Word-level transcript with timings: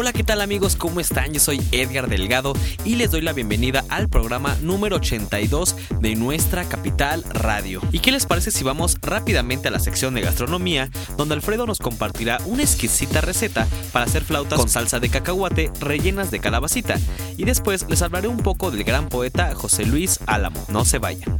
Hola, 0.00 0.12
¿qué 0.12 0.22
tal 0.22 0.40
amigos? 0.40 0.76
¿Cómo 0.76 1.00
están? 1.00 1.32
Yo 1.32 1.40
soy 1.40 1.60
Edgar 1.72 2.08
Delgado 2.08 2.52
y 2.84 2.94
les 2.94 3.10
doy 3.10 3.20
la 3.20 3.32
bienvenida 3.32 3.84
al 3.88 4.08
programa 4.08 4.56
número 4.62 4.94
82 4.94 5.74
de 5.98 6.14
nuestra 6.14 6.62
capital 6.68 7.24
radio. 7.24 7.80
¿Y 7.90 7.98
qué 7.98 8.12
les 8.12 8.24
parece 8.24 8.52
si 8.52 8.62
vamos 8.62 8.98
rápidamente 9.02 9.66
a 9.66 9.72
la 9.72 9.80
sección 9.80 10.14
de 10.14 10.20
gastronomía, 10.20 10.88
donde 11.16 11.34
Alfredo 11.34 11.66
nos 11.66 11.80
compartirá 11.80 12.38
una 12.46 12.62
exquisita 12.62 13.22
receta 13.22 13.66
para 13.92 14.04
hacer 14.04 14.22
flautas 14.22 14.60
con 14.60 14.68
salsa 14.68 15.00
de 15.00 15.08
cacahuate 15.08 15.72
rellenas 15.80 16.30
de 16.30 16.38
calabacita? 16.38 16.94
Y 17.36 17.42
después 17.42 17.84
les 17.88 18.00
hablaré 18.00 18.28
un 18.28 18.38
poco 18.38 18.70
del 18.70 18.84
gran 18.84 19.08
poeta 19.08 19.52
José 19.56 19.84
Luis 19.84 20.20
Álamo. 20.26 20.64
No 20.68 20.84
se 20.84 20.98
vayan. 20.98 21.36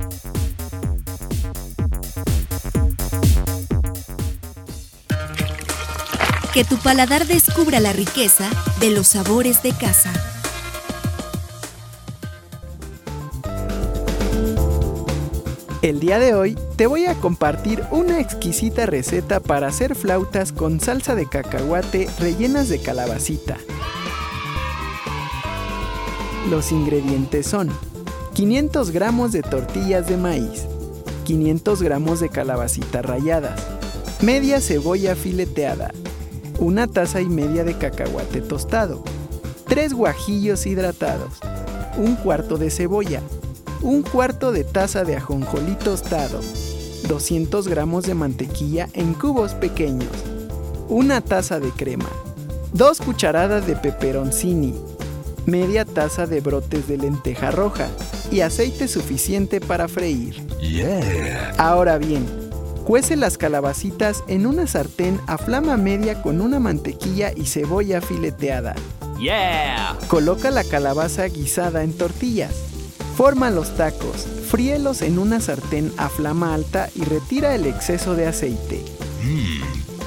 Que 6.53 6.65
tu 6.65 6.77
paladar 6.79 7.27
descubra 7.27 7.79
la 7.79 7.93
riqueza 7.93 8.49
de 8.81 8.91
los 8.91 9.09
sabores 9.09 9.63
de 9.63 9.73
casa. 9.73 10.11
El 15.83 16.01
día 16.01 16.19
de 16.19 16.35
hoy 16.35 16.59
te 16.77 16.87
voy 16.87 17.05
a 17.05 17.15
compartir 17.15 17.85
una 17.91 18.19
exquisita 18.19 18.87
receta 18.87 19.41
para 19.41 19.69
hacer 19.69 19.95
flautas 19.95 20.53
con 20.53 20.81
salsa 20.81 21.15
de 21.15 21.29
cacahuate 21.29 22.09
rellenas 22.19 22.69
de 22.69 22.81
calabacita. 22.81 23.59
Los 26.51 26.73
ingredientes 26.73 27.47
son 27.47 27.69
500 28.35 28.91
gramos 28.91 29.33
de 29.33 29.43
tortillas 29.43 30.09
de 30.09 30.17
maíz, 30.17 30.65
500 31.25 31.83
gramos 31.83 32.21
de 32.21 32.31
calabacita 32.31 33.03
ralladas, 33.03 33.61
media 34.21 34.61
cebolla 34.61 35.15
fileteada, 35.15 35.93
una 36.59 36.87
taza 36.87 37.21
y 37.21 37.27
media 37.27 37.65
de 37.65 37.79
cacahuate 37.79 38.41
tostado, 38.41 39.03
tres 39.67 39.93
guajillos 39.93 40.67
hidratados, 40.67 41.35
un 41.97 42.17
cuarto 42.17 42.59
de 42.59 42.71
cebolla, 42.71 43.23
un 43.81 44.03
cuarto 44.03 44.51
de 44.51 44.65
taza 44.65 45.05
de 45.05 45.17
ajonjolí 45.17 45.75
tostado, 45.77 46.41
200 47.07 47.69
gramos 47.69 48.05
de 48.07 48.15
mantequilla 48.15 48.89
en 48.93 49.15
cubos 49.15 49.55
pequeños, 49.55 50.11
una 50.89 51.21
taza 51.21 51.61
de 51.61 51.71
crema, 51.71 52.09
dos 52.73 53.01
cucharadas 53.01 53.67
de 53.67 53.77
peperoncini, 53.77 54.75
media 55.47 55.85
taza 55.85 56.27
de 56.27 56.41
brotes 56.41 56.89
de 56.89 56.99
lenteja 56.99 57.51
roja 57.51 57.89
y 58.33 58.41
aceite 58.41 58.89
suficiente 58.89 59.61
para 59.61 59.89
freír. 59.89 60.43
Ahora 61.57 61.99
bien, 61.99 62.27
Cuece 62.89 63.17
las 63.17 63.37
calabacitas 63.37 64.25
en 64.29 64.47
una 64.47 64.67
sartén 64.67 65.21
a 65.27 65.37
flama 65.37 65.77
media 65.77 66.23
con 66.23 66.41
una 66.41 66.59
mantequilla 66.59 67.33
y 67.37 67.45
cebolla 67.45 68.01
fileteada. 68.01 68.75
¡Yeah! 69.21 69.95
Coloca 70.07 70.51
la 70.51 70.65
calabaza 70.65 71.27
guisada 71.27 71.85
en 71.85 71.93
tortillas. 71.93 72.55
Forma 73.15 73.51
los 73.51 73.77
tacos, 73.77 74.27
fríelos 74.51 75.03
en 75.03 75.19
una 75.19 75.39
sartén 75.39 75.93
a 75.99 76.09
flama 76.09 76.55
alta 76.55 76.89
y 76.95 77.05
retira 77.05 77.55
el 77.55 77.67
exceso 77.67 78.15
de 78.15 78.27
aceite. 78.27 78.83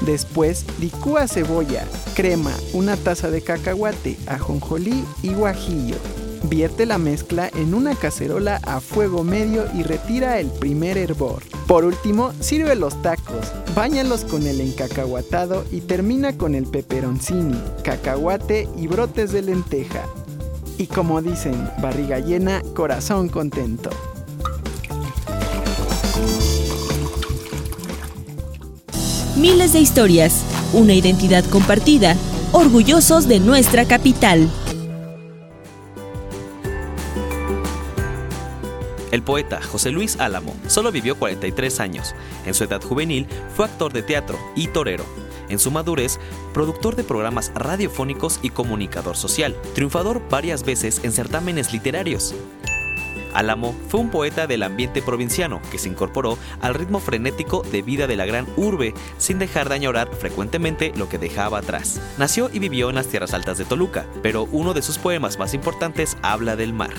Después, 0.07 0.65
licúa 0.79 1.27
cebolla, 1.27 1.85
crema, 2.15 2.55
una 2.73 2.97
taza 2.97 3.29
de 3.29 3.43
cacahuate, 3.43 4.17
ajonjolí 4.25 5.05
y 5.21 5.35
guajillo. 5.35 5.97
Vierte 6.43 6.85
la 6.85 6.97
mezcla 6.97 7.49
en 7.55 7.73
una 7.73 7.95
cacerola 7.95 8.59
a 8.63 8.79
fuego 8.79 9.23
medio 9.23 9.65
y 9.75 9.83
retira 9.83 10.39
el 10.39 10.47
primer 10.47 10.97
hervor. 10.97 11.43
Por 11.67 11.85
último, 11.85 12.33
sirve 12.39 12.75
los 12.75 13.01
tacos, 13.01 13.51
báñalos 13.75 14.25
con 14.25 14.45
el 14.47 14.59
encacahuatado 14.59 15.63
y 15.71 15.81
termina 15.81 16.37
con 16.37 16.55
el 16.55 16.65
peperoncini, 16.65 17.61
cacahuate 17.83 18.67
y 18.75 18.87
brotes 18.87 19.31
de 19.31 19.43
lenteja. 19.43 20.05
Y 20.77 20.87
como 20.87 21.21
dicen, 21.21 21.69
barriga 21.79 22.19
llena, 22.19 22.61
corazón 22.75 23.29
contento. 23.29 23.91
Miles 29.37 29.73
de 29.73 29.79
historias, 29.79 30.43
una 30.73 30.93
identidad 30.93 31.45
compartida, 31.45 32.15
orgullosos 32.51 33.27
de 33.27 33.39
nuestra 33.39 33.85
capital. 33.85 34.49
El 39.11 39.23
poeta 39.23 39.61
José 39.61 39.91
Luis 39.91 40.17
Álamo 40.19 40.55
solo 40.67 40.91
vivió 40.91 41.17
43 41.17 41.79
años. 41.81 42.15
En 42.45 42.53
su 42.53 42.63
edad 42.63 42.81
juvenil 42.81 43.27
fue 43.55 43.65
actor 43.65 43.91
de 43.91 44.03
teatro 44.03 44.39
y 44.55 44.67
torero. 44.67 45.05
En 45.49 45.59
su 45.59 45.69
madurez, 45.69 46.17
productor 46.53 46.95
de 46.95 47.03
programas 47.03 47.51
radiofónicos 47.53 48.39
y 48.41 48.51
comunicador 48.51 49.17
social, 49.17 49.55
triunfador 49.75 50.21
varias 50.29 50.63
veces 50.63 51.01
en 51.03 51.11
certámenes 51.11 51.73
literarios. 51.73 52.33
Álamo 53.33 53.75
fue 53.89 53.99
un 53.99 54.09
poeta 54.09 54.47
del 54.47 54.63
ambiente 54.63 55.01
provinciano 55.01 55.61
que 55.71 55.77
se 55.77 55.89
incorporó 55.89 56.37
al 56.61 56.73
ritmo 56.73 56.99
frenético 56.99 57.63
de 57.63 57.81
vida 57.81 58.07
de 58.07 58.15
la 58.15 58.25
gran 58.25 58.45
urbe 58.57 58.93
sin 59.17 59.39
dejar 59.39 59.69
de 59.69 59.75
añorar 59.75 60.09
frecuentemente 60.15 60.91
lo 60.95 61.09
que 61.09 61.17
dejaba 61.17 61.59
atrás. 61.59 62.01
Nació 62.17 62.49
y 62.51 62.59
vivió 62.59 62.89
en 62.89 62.95
las 62.95 63.07
tierras 63.07 63.33
altas 63.33 63.57
de 63.57 63.65
Toluca, 63.65 64.05
pero 64.21 64.47
uno 64.51 64.73
de 64.73 64.81
sus 64.81 64.97
poemas 64.97 65.37
más 65.37 65.53
importantes 65.53 66.17
habla 66.21 66.55
del 66.55 66.73
mar 66.73 66.91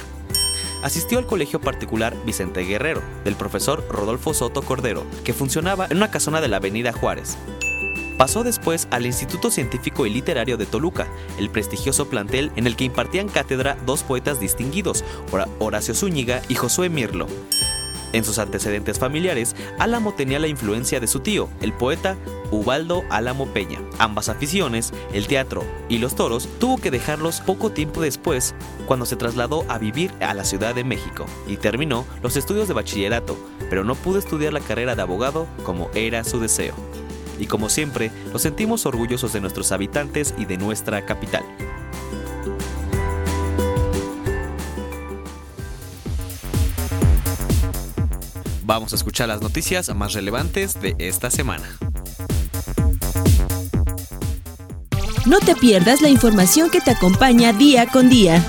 asistió 0.82 1.19
al 1.19 1.26
colegio 1.26 1.60
particular 1.60 2.15
Vicente 2.25 2.62
Guerrero, 2.62 3.03
del 3.25 3.34
profesor 3.34 3.87
Rodolfo 3.88 4.34
Soto 4.34 4.62
Cordero, 4.62 5.04
que 5.25 5.32
funcionaba 5.32 5.87
en 5.91 5.97
una 5.97 6.10
casona 6.10 6.41
de 6.41 6.48
la 6.48 6.59
Avenida 6.59 6.93
Juárez. 6.93 7.37
Pasó 8.19 8.44
después 8.44 8.87
al 8.91 9.06
Instituto 9.06 9.50
Científico 9.50 10.06
y 10.06 10.10
Literario 10.10 10.56
de 10.56 10.66
Toluca, 10.66 11.09
el 11.38 11.50
prestigioso 11.50 12.09
plantel 12.09 12.53
en 12.56 12.66
el 12.66 12.76
que 12.76 12.84
impartían 12.84 13.28
cátedra 13.28 13.76
dos 13.87 14.03
poetas 14.03 14.38
distinguidos, 14.38 15.04
Horacio 15.59 15.94
Zúñiga 15.94 16.42
y 16.48 16.54
Josué 16.54 16.88
Mirlo. 16.88 17.26
En 18.12 18.25
sus 18.25 18.39
antecedentes 18.39 18.99
familiares, 18.99 19.56
Álamo 19.78 20.12
tenía 20.12 20.39
la 20.39 20.49
influencia 20.49 21.00
de 21.00 21.06
su 21.06 21.21
tío, 21.21 21.49
el 21.61 21.73
poeta 21.73 22.17
Ubaldo 22.50 23.05
Álamo 23.09 23.47
Peña. 23.47 23.81
Ambas 23.99 24.28
aficiones, 24.28 24.93
el 25.12 25.27
teatro 25.27 25.65
y 25.89 25.99
los 25.99 26.15
toros, 26.15 26.49
tuvo 26.59 26.78
que 26.78 26.91
dejarlos 26.91 27.41
poco 27.41 27.71
tiempo 27.71 28.01
después, 28.01 28.55
cuando 28.87 29.06
se 29.06 29.17
trasladó 29.17 29.65
a 29.69 29.78
vivir 29.78 30.12
a 30.21 30.34
la 30.34 30.45
Ciudad 30.45 30.75
de 30.75 30.84
México 30.84 31.25
y 31.47 31.56
terminó 31.56 32.05
los 32.22 32.37
estudios 32.37 32.69
de 32.69 32.75
bachillerato, 32.75 33.37
pero 33.71 33.84
no 33.84 33.95
pudo 33.95 34.19
estudiar 34.19 34.53
la 34.53 34.61
carrera 34.61 34.95
de 34.95 35.03
abogado 35.03 35.47
como 35.65 35.91
era 35.95 36.25
su 36.25 36.39
deseo. 36.41 36.75
Y 37.39 37.47
como 37.47 37.71
siempre, 37.71 38.11
nos 38.33 38.43
sentimos 38.43 38.84
orgullosos 38.87 39.33
de 39.33 39.41
nuestros 39.41 39.72
habitantes 39.72 40.34
y 40.37 40.45
de 40.45 40.59
nuestra 40.59 41.05
capital. 41.06 41.45
Vamos 48.72 48.94
a 48.94 48.97
escuchar 48.97 49.28
las 49.28 49.43
noticias 49.43 49.94
más 49.94 50.15
relevantes 50.15 50.81
de 50.81 50.97
esta 50.97 51.31
semana. 51.31 51.69
No 55.27 55.41
te 55.41 55.55
pierdas 55.55 56.00
la 56.00 56.09
información 56.09 56.71
que 56.71 56.81
te 56.81 56.93
acompaña 56.93 57.53
día 57.53 57.87
con 57.87 58.09
día. 58.09 58.43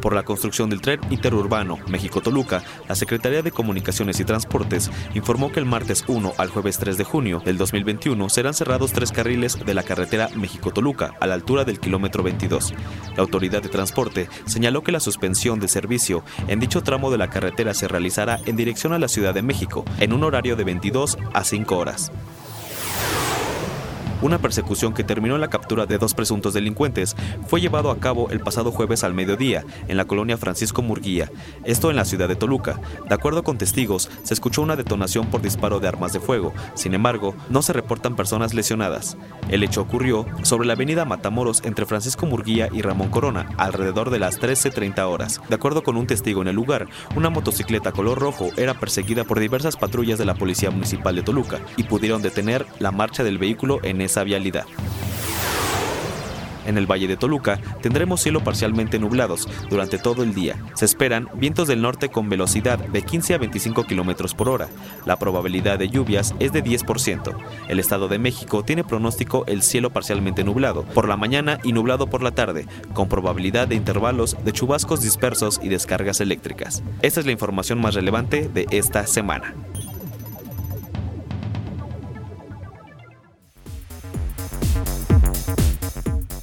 Por 0.00 0.14
la 0.14 0.24
construcción 0.24 0.70
del 0.70 0.80
tren 0.80 1.00
interurbano 1.10 1.78
México-Toluca, 1.88 2.62
la 2.88 2.94
Secretaría 2.94 3.42
de 3.42 3.52
Comunicaciones 3.52 4.20
y 4.20 4.24
Transportes 4.24 4.90
informó 5.14 5.52
que 5.52 5.60
el 5.60 5.66
martes 5.66 6.04
1 6.06 6.34
al 6.36 6.48
jueves 6.48 6.78
3 6.78 6.96
de 6.96 7.04
junio 7.04 7.42
del 7.44 7.58
2021 7.58 8.28
serán 8.28 8.54
cerrados 8.54 8.92
tres 8.92 9.12
carriles 9.12 9.64
de 9.64 9.74
la 9.74 9.82
carretera 9.82 10.28
México-Toluca 10.34 11.14
a 11.20 11.26
la 11.26 11.34
altura 11.34 11.64
del 11.64 11.80
kilómetro 11.80 12.22
22. 12.22 12.74
La 13.16 13.22
autoridad 13.22 13.62
de 13.62 13.68
transporte 13.68 14.28
señaló 14.46 14.82
que 14.82 14.92
la 14.92 15.00
suspensión 15.00 15.60
de 15.60 15.68
servicio 15.68 16.24
en 16.48 16.60
dicho 16.60 16.82
tramo 16.82 17.10
de 17.10 17.18
la 17.18 17.30
carretera 17.30 17.74
se 17.74 17.88
realizará 17.88 18.40
en 18.46 18.56
dirección 18.56 18.92
a 18.92 18.98
la 18.98 19.08
Ciudad 19.08 19.34
de 19.34 19.42
México 19.42 19.84
en 19.98 20.12
un 20.12 20.24
horario 20.24 20.56
de 20.56 20.64
22 20.64 21.18
a 21.32 21.44
5 21.44 21.76
horas. 21.76 22.12
Una 24.22 24.38
persecución 24.38 24.92
que 24.92 25.04
terminó 25.04 25.34
en 25.34 25.40
la 25.40 25.48
captura 25.48 25.86
de 25.86 25.96
dos 25.96 26.14
presuntos 26.14 26.52
delincuentes 26.52 27.16
fue 27.46 27.60
llevado 27.60 27.90
a 27.90 27.98
cabo 27.98 28.28
el 28.30 28.40
pasado 28.40 28.70
jueves 28.70 29.02
al 29.02 29.14
mediodía 29.14 29.64
en 29.88 29.96
la 29.96 30.04
colonia 30.04 30.36
Francisco 30.36 30.82
Murguía, 30.82 31.30
esto 31.64 31.90
en 31.90 31.96
la 31.96 32.04
ciudad 32.04 32.28
de 32.28 32.36
Toluca. 32.36 32.80
De 33.08 33.14
acuerdo 33.14 33.42
con 33.42 33.56
testigos, 33.56 34.10
se 34.22 34.34
escuchó 34.34 34.62
una 34.62 34.76
detonación 34.76 35.26
por 35.26 35.40
disparo 35.40 35.80
de 35.80 35.88
armas 35.88 36.12
de 36.12 36.20
fuego. 36.20 36.52
Sin 36.74 36.94
embargo, 36.94 37.34
no 37.48 37.62
se 37.62 37.72
reportan 37.72 38.16
personas 38.16 38.52
lesionadas. 38.52 39.16
El 39.48 39.62
hecho 39.62 39.80
ocurrió 39.80 40.26
sobre 40.42 40.66
la 40.66 40.74
avenida 40.74 41.04
Matamoros 41.04 41.62
entre 41.64 41.86
Francisco 41.86 42.26
Murguía 42.26 42.68
y 42.72 42.82
Ramón 42.82 43.08
Corona, 43.08 43.48
alrededor 43.56 44.10
de 44.10 44.18
las 44.18 44.40
13.30 44.40 45.00
horas. 45.06 45.40
De 45.48 45.54
acuerdo 45.54 45.82
con 45.82 45.96
un 45.96 46.06
testigo 46.06 46.42
en 46.42 46.48
el 46.48 46.56
lugar, 46.56 46.88
una 47.16 47.30
motocicleta 47.30 47.92
color 47.92 48.18
rojo 48.18 48.50
era 48.56 48.74
perseguida 48.74 49.24
por 49.24 49.40
diversas 49.40 49.76
patrullas 49.76 50.18
de 50.18 50.24
la 50.26 50.34
Policía 50.34 50.70
Municipal 50.70 51.16
de 51.16 51.22
Toluca 51.22 51.58
y 51.76 51.84
pudieron 51.84 52.22
detener 52.22 52.66
la 52.78 52.90
marcha 52.90 53.24
del 53.24 53.38
vehículo 53.38 53.80
en 53.82 54.00
esa 54.10 54.24
vialidad. 54.24 54.66
En 56.66 56.76
el 56.76 56.86
Valle 56.86 57.08
de 57.08 57.16
Toluca 57.16 57.58
tendremos 57.80 58.20
cielo 58.20 58.42
parcialmente 58.44 58.98
nublados 58.98 59.48
durante 59.70 59.98
todo 59.98 60.22
el 60.22 60.34
día. 60.34 60.56
Se 60.74 60.84
esperan 60.84 61.28
vientos 61.34 61.68
del 61.68 61.80
norte 61.80 62.10
con 62.10 62.28
velocidad 62.28 62.78
de 62.78 63.02
15 63.02 63.34
a 63.34 63.38
25 63.38 63.84
kilómetros 63.84 64.34
por 64.34 64.48
hora. 64.48 64.68
La 65.06 65.16
probabilidad 65.16 65.78
de 65.78 65.88
lluvias 65.88 66.34
es 66.38 66.52
de 66.52 66.62
10%. 66.62 67.34
El 67.68 67.78
Estado 67.78 68.08
de 68.08 68.18
México 68.18 68.64
tiene 68.64 68.84
pronóstico 68.84 69.44
el 69.46 69.62
cielo 69.62 69.90
parcialmente 69.90 70.44
nublado 70.44 70.82
por 70.82 71.08
la 71.08 71.16
mañana 71.16 71.58
y 71.62 71.72
nublado 71.72 72.08
por 72.08 72.22
la 72.22 72.32
tarde, 72.32 72.66
con 72.92 73.08
probabilidad 73.08 73.68
de 73.68 73.76
intervalos 73.76 74.36
de 74.44 74.52
chubascos 74.52 75.02
dispersos 75.02 75.60
y 75.62 75.68
descargas 75.68 76.20
eléctricas. 76.20 76.82
Esta 77.00 77.20
es 77.20 77.26
la 77.26 77.32
información 77.32 77.80
más 77.80 77.94
relevante 77.94 78.48
de 78.48 78.66
esta 78.70 79.06
semana. 79.06 79.54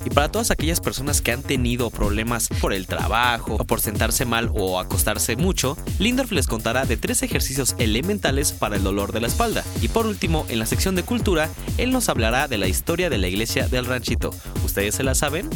Para 0.10 0.32
todas 0.32 0.52
aquellas 0.52 0.80
personas 0.80 1.22
que 1.22 1.32
han 1.32 1.44
tenido 1.44 1.90
problemas 1.90 2.50
por 2.62 2.74
el 2.74 2.88
trabajo 2.88 3.56
o 3.60 3.66
por 3.66 3.82
sentarse 3.82 4.26
mal 4.26 4.52
o 4.54 4.80
acostarse 4.80 5.36
mucho, 5.36 5.78
Lindorf 6.00 6.32
les 6.32 6.48
contará 6.48 6.86
de 6.86 6.98
tres 6.98 7.24
ejercicios 7.24 7.76
elementales 7.78 8.52
para 8.52 8.76
el 8.76 8.84
dolor 8.84 9.12
de 9.12 9.22
la 9.22 9.28
espalda. 9.28 9.64
Y 9.82 9.88
por 9.88 10.08
último, 10.08 10.46
en 10.50 10.60
la 10.60 10.66
sección 10.66 10.96
de 10.96 11.04
cultura, 11.04 11.50
él 11.78 11.92
nos 11.92 12.10
hablará 12.10 12.48
de 12.48 12.58
la 12.58 12.68
historia 12.68 13.10
de 13.10 13.18
la 13.18 13.28
iglesia 13.28 13.68
del 13.68 13.86
ranchito. 13.86 14.32
¿Ustedes 14.64 14.96
se 14.96 15.04
la 15.04 15.16
saben? 15.16 15.50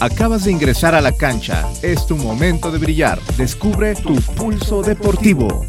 Acabas 0.00 0.44
de 0.44 0.52
ingresar 0.52 0.94
a 0.94 1.00
la 1.00 1.10
cancha. 1.10 1.68
Es 1.82 2.06
tu 2.06 2.16
momento 2.16 2.70
de 2.70 2.78
brillar. 2.78 3.20
Descubre 3.36 3.96
tu 3.96 4.14
pulso 4.14 4.82
deportivo. 4.82 5.66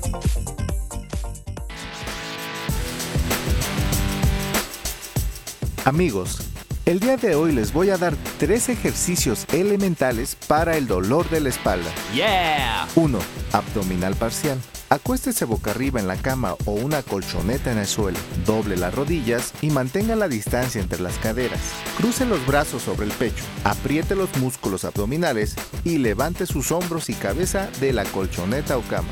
Amigos, 5.89 6.37
el 6.85 6.99
día 6.99 7.17
de 7.17 7.33
hoy 7.33 7.51
les 7.51 7.73
voy 7.73 7.89
a 7.89 7.97
dar 7.97 8.15
tres 8.37 8.69
ejercicios 8.69 9.47
elementales 9.51 10.35
para 10.35 10.77
el 10.77 10.85
dolor 10.85 11.27
de 11.31 11.39
la 11.39 11.49
espalda. 11.49 11.89
¡Yeah! 12.13 12.87
1. 12.93 13.17
Abdominal 13.53 14.13
parcial. 14.13 14.59
Acuéstese 14.89 15.45
boca 15.45 15.71
arriba 15.71 15.99
en 15.99 16.07
la 16.07 16.15
cama 16.15 16.53
o 16.65 16.73
una 16.73 17.01
colchoneta 17.01 17.71
en 17.71 17.79
el 17.79 17.87
suelo. 17.87 18.19
Doble 18.45 18.77
las 18.77 18.93
rodillas 18.93 19.51
y 19.63 19.71
mantenga 19.71 20.15
la 20.15 20.27
distancia 20.27 20.79
entre 20.79 21.01
las 21.01 21.17
caderas. 21.17 21.59
Cruce 21.97 22.23
los 22.27 22.45
brazos 22.45 22.83
sobre 22.83 23.07
el 23.07 23.11
pecho. 23.13 23.43
Apriete 23.63 24.13
los 24.13 24.37
músculos 24.37 24.85
abdominales 24.85 25.55
y 25.83 25.97
levante 25.97 26.45
sus 26.45 26.71
hombros 26.71 27.09
y 27.09 27.15
cabeza 27.15 27.67
de 27.79 27.93
la 27.93 28.05
colchoneta 28.05 28.77
o 28.77 28.83
cama. 28.83 29.09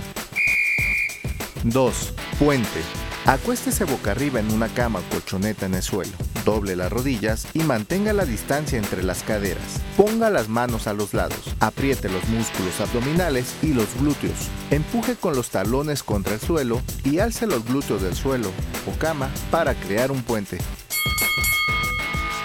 2. 1.64 2.14
Puente. 2.38 2.82
Acuéstese 3.26 3.84
boca 3.84 4.12
arriba 4.12 4.40
en 4.40 4.52
una 4.54 4.68
cama 4.70 5.00
o 5.00 5.10
colchoneta 5.12 5.66
en 5.66 5.74
el 5.74 5.82
suelo. 5.82 6.12
Doble 6.48 6.78
las 6.78 6.90
rodillas 6.90 7.46
y 7.54 7.60
mantenga 7.60 8.14
la 8.14 8.24
distancia 8.24 8.78
entre 8.78 9.04
las 9.04 9.22
caderas. 9.22 9.82
Ponga 9.98 10.30
las 10.30 10.48
manos 10.48 10.88
a 10.88 10.94
los 10.94 11.14
lados. 11.14 11.54
Apriete 11.60 12.08
los 12.08 12.26
músculos 12.30 12.80
abdominales 12.80 13.54
y 13.62 13.74
los 13.74 13.94
glúteos. 14.00 14.48
Empuje 14.72 15.18
con 15.18 15.36
los 15.36 15.50
talones 15.50 16.04
contra 16.04 16.36
el 16.36 16.40
suelo 16.40 16.82
y 17.04 17.20
alce 17.20 17.48
los 17.48 17.66
glúteos 17.66 18.02
del 18.02 18.16
suelo 18.16 18.50
o 18.90 18.98
cama 18.98 19.30
para 19.52 19.74
crear 19.74 20.10
un 20.10 20.24
puente. 20.24 20.60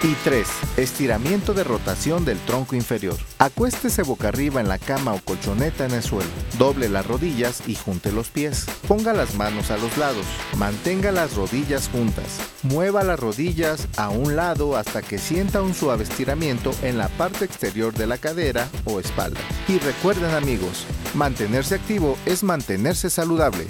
Y 0.03 0.15
3. 0.25 0.45
Estiramiento 0.75 1.53
de 1.53 1.63
rotación 1.63 2.25
del 2.25 2.37
tronco 2.39 2.75
inferior. 2.75 3.15
Acuéstese 3.37 4.03
boca 4.03 4.27
arriba 4.27 4.59
en 4.59 4.67
la 4.67 4.77
cama 4.77 5.13
o 5.13 5.19
colchoneta 5.19 5.85
en 5.85 5.91
el 5.93 6.03
suelo. 6.03 6.29
Doble 6.59 6.89
las 6.89 7.07
rodillas 7.07 7.63
y 7.67 7.75
junte 7.75 8.11
los 8.11 8.27
pies. 8.27 8.65
Ponga 8.85 9.13
las 9.13 9.35
manos 9.35 9.71
a 9.71 9.77
los 9.77 9.97
lados. 9.97 10.25
Mantenga 10.57 11.13
las 11.13 11.35
rodillas 11.35 11.87
juntas. 11.87 12.25
Mueva 12.63 13.03
las 13.03 13.17
rodillas 13.17 13.87
a 13.95 14.09
un 14.09 14.35
lado 14.35 14.75
hasta 14.75 15.01
que 15.01 15.17
sienta 15.17 15.61
un 15.61 15.73
suave 15.73 16.03
estiramiento 16.03 16.71
en 16.81 16.97
la 16.97 17.07
parte 17.07 17.45
exterior 17.45 17.93
de 17.93 18.07
la 18.07 18.17
cadera 18.17 18.67
o 18.83 18.99
espalda. 18.99 19.39
Y 19.69 19.79
recuerden 19.79 20.31
amigos, 20.31 20.85
mantenerse 21.13 21.75
activo 21.75 22.17
es 22.25 22.43
mantenerse 22.43 23.09
saludable. 23.09 23.67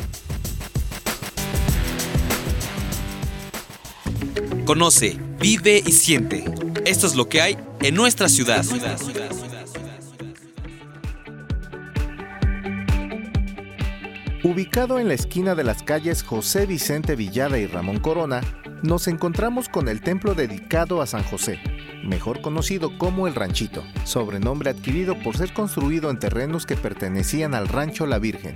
Conoce, 4.66 5.20
vive 5.44 5.84
y 5.86 5.92
siente. 5.92 6.46
Esto 6.86 7.06
es 7.06 7.16
lo 7.16 7.28
que 7.28 7.42
hay 7.42 7.58
en 7.82 7.96
nuestra 7.96 8.30
ciudad. 8.30 8.64
Ubicado 14.42 15.00
en 15.00 15.10
la 15.10 15.14
esquina 15.14 15.54
de 15.54 15.66
las 15.66 15.84
calles 15.84 16.24
José 16.24 16.66
Vicente 16.66 17.18
Villada 17.18 17.58
y 17.60 17.68
Ramón 17.68 18.00
Corona, 18.00 18.40
nos 18.84 19.10
encontramos 19.10 19.68
con 19.68 19.90
el 19.90 20.00
templo 20.00 20.34
dedicado 20.34 21.02
a 21.02 21.08
San 21.08 21.24
José, 21.24 21.60
mejor 22.06 22.42
conocido 22.42 22.98
como 22.98 23.28
el 23.28 23.36
Ranchito, 23.36 23.84
sobrenombre 24.06 24.70
adquirido 24.70 25.20
por 25.20 25.36
ser 25.36 25.52
construido 25.54 26.10
en 26.10 26.20
terrenos 26.20 26.66
que 26.66 26.78
pertenecían 26.78 27.54
al 27.54 27.68
Rancho 27.68 28.06
La 28.06 28.18
Virgen. 28.18 28.56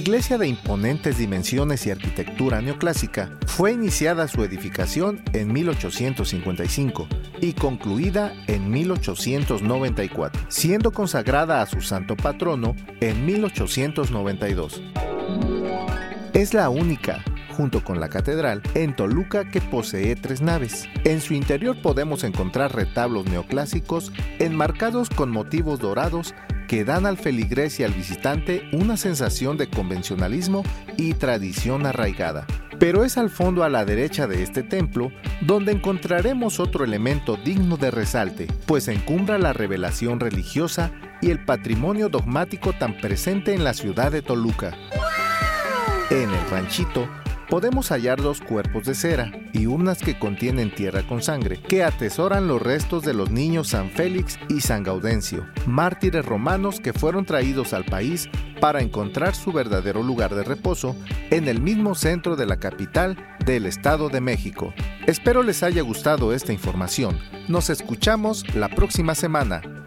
Iglesia 0.00 0.38
de 0.38 0.48
imponentes 0.48 1.18
dimensiones 1.18 1.86
y 1.86 1.90
arquitectura 1.90 2.62
neoclásica, 2.62 3.36
fue 3.46 3.72
iniciada 3.72 4.28
su 4.28 4.42
edificación 4.42 5.22
en 5.34 5.52
1855 5.52 7.06
y 7.42 7.52
concluida 7.52 8.32
en 8.46 8.70
1894, 8.70 10.40
siendo 10.48 10.90
consagrada 10.90 11.60
a 11.60 11.66
su 11.66 11.82
santo 11.82 12.16
patrono 12.16 12.74
en 13.02 13.26
1892. 13.26 14.80
Es 16.32 16.54
la 16.54 16.70
única, 16.70 17.22
junto 17.54 17.84
con 17.84 18.00
la 18.00 18.08
catedral, 18.08 18.62
en 18.72 18.96
Toluca 18.96 19.50
que 19.50 19.60
posee 19.60 20.16
tres 20.16 20.40
naves. 20.40 20.88
En 21.04 21.20
su 21.20 21.34
interior 21.34 21.76
podemos 21.82 22.24
encontrar 22.24 22.74
retablos 22.74 23.26
neoclásicos 23.26 24.12
enmarcados 24.38 25.10
con 25.10 25.30
motivos 25.30 25.78
dorados 25.78 26.34
que 26.70 26.84
dan 26.84 27.04
al 27.04 27.18
feligrés 27.18 27.80
y 27.80 27.82
al 27.82 27.92
visitante 27.92 28.62
una 28.70 28.96
sensación 28.96 29.56
de 29.56 29.68
convencionalismo 29.68 30.62
y 30.96 31.14
tradición 31.14 31.84
arraigada. 31.84 32.46
Pero 32.78 33.02
es 33.02 33.18
al 33.18 33.28
fondo 33.28 33.64
a 33.64 33.68
la 33.68 33.84
derecha 33.84 34.28
de 34.28 34.44
este 34.44 34.62
templo 34.62 35.10
donde 35.40 35.72
encontraremos 35.72 36.60
otro 36.60 36.84
elemento 36.84 37.36
digno 37.44 37.76
de 37.76 37.90
resalte, 37.90 38.46
pues 38.66 38.86
encumbra 38.86 39.36
la 39.36 39.52
revelación 39.52 40.20
religiosa 40.20 40.92
y 41.20 41.30
el 41.30 41.44
patrimonio 41.44 42.08
dogmático 42.08 42.72
tan 42.72 42.96
presente 42.98 43.52
en 43.52 43.64
la 43.64 43.74
ciudad 43.74 44.12
de 44.12 44.22
Toluca. 44.22 44.72
En 46.08 46.30
el 46.30 46.50
ranchito 46.52 47.08
podemos 47.50 47.90
hallar 47.90 48.22
dos 48.22 48.40
cuerpos 48.40 48.84
de 48.84 48.94
cera 48.94 49.32
y 49.52 49.66
unas 49.66 49.98
que 49.98 50.18
contienen 50.18 50.72
tierra 50.72 51.02
con 51.02 51.20
sangre, 51.20 51.60
que 51.60 51.82
atesoran 51.82 52.46
los 52.46 52.62
restos 52.62 53.02
de 53.02 53.12
los 53.12 53.30
niños 53.30 53.68
San 53.68 53.90
Félix 53.90 54.38
y 54.48 54.60
San 54.60 54.84
Gaudencio, 54.84 55.46
mártires 55.66 56.24
romanos 56.24 56.80
que 56.80 56.92
fueron 56.92 57.26
traídos 57.26 57.72
al 57.72 57.84
país 57.84 58.28
para 58.60 58.80
encontrar 58.82 59.34
su 59.34 59.52
verdadero 59.52 60.02
lugar 60.02 60.34
de 60.34 60.44
reposo 60.44 60.94
en 61.30 61.48
el 61.48 61.60
mismo 61.60 61.94
centro 61.94 62.36
de 62.36 62.46
la 62.46 62.58
capital 62.58 63.16
del 63.44 63.66
Estado 63.66 64.08
de 64.08 64.20
México. 64.20 64.72
Espero 65.06 65.42
les 65.42 65.62
haya 65.64 65.82
gustado 65.82 66.32
esta 66.32 66.52
información. 66.52 67.18
Nos 67.48 67.68
escuchamos 67.68 68.44
la 68.54 68.68
próxima 68.68 69.14
semana. 69.16 69.79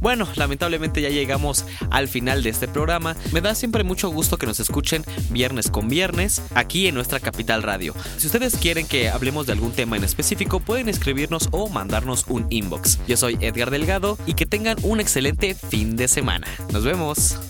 Bueno, 0.00 0.26
lamentablemente 0.36 1.02
ya 1.02 1.10
llegamos 1.10 1.64
al 1.90 2.08
final 2.08 2.42
de 2.42 2.50
este 2.50 2.68
programa. 2.68 3.16
Me 3.32 3.40
da 3.40 3.54
siempre 3.54 3.84
mucho 3.84 4.08
gusto 4.10 4.38
que 4.38 4.46
nos 4.46 4.58
escuchen 4.58 5.04
viernes 5.30 5.70
con 5.70 5.88
viernes 5.88 6.42
aquí 6.54 6.86
en 6.86 6.94
nuestra 6.94 7.20
capital 7.20 7.62
radio. 7.62 7.94
Si 8.16 8.26
ustedes 8.26 8.56
quieren 8.56 8.86
que 8.86 9.10
hablemos 9.10 9.46
de 9.46 9.52
algún 9.52 9.72
tema 9.72 9.96
en 9.96 10.04
específico, 10.04 10.60
pueden 10.60 10.88
escribirnos 10.88 11.48
o 11.52 11.68
mandarnos 11.68 12.24
un 12.28 12.46
inbox. 12.50 12.98
Yo 13.06 13.16
soy 13.16 13.36
Edgar 13.40 13.70
Delgado 13.70 14.18
y 14.26 14.34
que 14.34 14.46
tengan 14.46 14.78
un 14.82 15.00
excelente 15.00 15.54
fin 15.54 15.96
de 15.96 16.08
semana. 16.08 16.46
Nos 16.72 16.84
vemos. 16.84 17.49